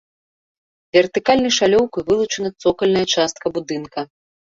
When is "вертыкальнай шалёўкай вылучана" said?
0.95-2.49